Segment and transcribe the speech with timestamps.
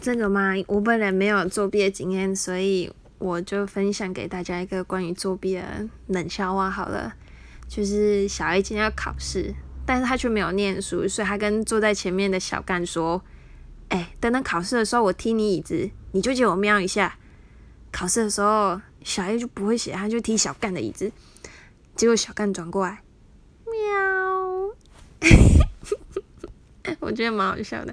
[0.00, 7.14] 这个嘛，我本人没有作弊的经验，所以我就分享给大家一个关于作弊的冷笑话好了。
[7.66, 9.52] 就是小 A 今天要考试，
[9.84, 13.20] 但是他却没有念书，所以他跟坐在前面的小干说
[13.90, 17.18] ：“哎，等等考试的时候，我踢你椅子，你就借我瞄一下。”
[17.90, 21.10] 考试的时候，小 A 就不会写，他就踢小干的椅子。
[21.96, 23.02] 结果小干转过来，
[23.64, 23.74] 喵，
[27.00, 27.92] 我觉得蛮好笑的。